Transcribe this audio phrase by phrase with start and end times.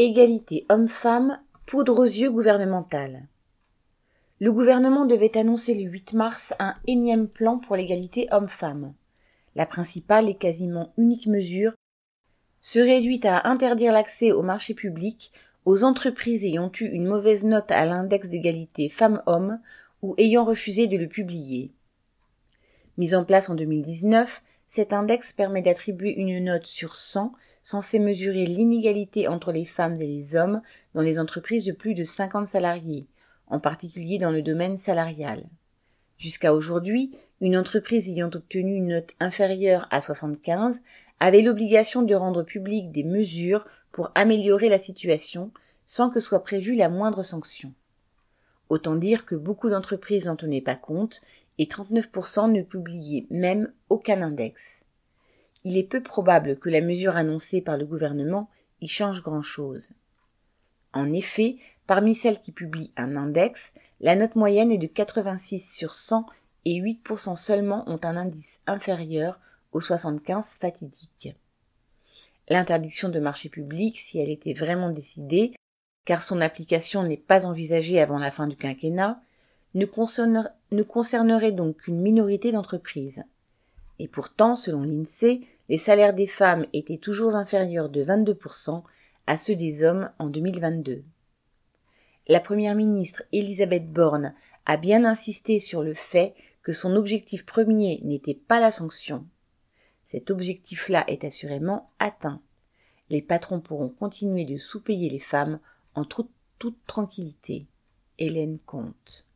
[0.00, 3.26] Égalité homme-femme, poudre aux yeux gouvernementale.
[4.38, 8.94] Le gouvernement devait annoncer le 8 mars un énième plan pour l'égalité homme-femme.
[9.56, 11.72] La principale et quasiment unique mesure
[12.60, 15.32] se réduit à interdire l'accès au marché public
[15.64, 19.58] aux entreprises ayant eu une mauvaise note à l'index d'égalité femmes-hommes
[20.02, 21.72] ou ayant refusé de le publier.
[22.98, 27.32] Mise en place en 2019, cet index permet d'attribuer une note sur 100
[27.62, 30.62] censée mesurer l'inégalité entre les femmes et les hommes
[30.94, 33.06] dans les entreprises de plus de 50 salariés,
[33.48, 35.44] en particulier dans le domaine salarial.
[36.18, 40.82] Jusqu'à aujourd'hui, une entreprise ayant obtenu une note inférieure à 75
[41.20, 45.50] avait l'obligation de rendre publiques des mesures pour améliorer la situation
[45.86, 47.72] sans que soit prévue la moindre sanction.
[48.68, 51.22] Autant dire que beaucoup d'entreprises n'en tenaient pas compte
[51.58, 54.84] et 39% ne publiaient même aucun index.
[55.64, 58.48] Il est peu probable que la mesure annoncée par le gouvernement
[58.80, 59.90] y change grand-chose.
[60.92, 65.94] En effet, parmi celles qui publient un index, la note moyenne est de 86 sur
[65.94, 66.26] 100
[66.64, 69.40] et 8% seulement ont un indice inférieur
[69.72, 71.34] aux 75 fatidiques.
[72.48, 75.54] L'interdiction de marché public, si elle était vraiment décidée,
[76.04, 79.20] car son application n'est pas envisagée avant la fin du quinquennat,
[79.78, 83.24] ne, concernerait, donc qu'une minorité d'entreprises.
[83.98, 88.82] Et pourtant, selon l'INSEE, les salaires des femmes étaient toujours inférieurs de 22%
[89.26, 91.04] à ceux des hommes en 2022.
[92.28, 94.34] La première ministre Elisabeth Borne
[94.66, 99.26] a bien insisté sur le fait que son objectif premier n'était pas la sanction.
[100.04, 102.40] Cet objectif-là est assurément atteint.
[103.10, 105.60] Les patrons pourront continuer de sous-payer les femmes
[105.94, 107.66] en toute, toute tranquillité.
[108.18, 109.27] Hélène Comte.